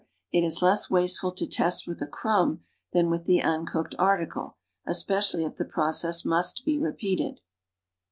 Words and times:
It 0.31 0.41
is 0.43 0.63
less 0.63 0.89
wasteful 0.89 1.31
to 1.33 1.45
test 1.45 1.85
with 1.85 2.01
a 2.01 2.07
crumb 2.07 2.63
than 2.91 3.11
with 3.11 3.25
the 3.25 3.43
un 3.43 3.67
cooked 3.67 3.93
article, 3.99 4.57
especially 4.83 5.45
if 5.45 5.57
the 5.57 5.63
process 5.63 6.25
must 6.25 6.65
be 6.65 6.79
repeated. 6.79 7.39